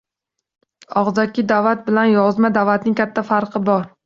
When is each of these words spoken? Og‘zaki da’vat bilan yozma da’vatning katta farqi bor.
Og‘zaki 1.01 1.45
da’vat 1.51 1.83
bilan 1.91 2.09
yozma 2.15 2.53
da’vatning 2.57 2.97
katta 3.03 3.27
farqi 3.31 3.65
bor. 3.71 3.89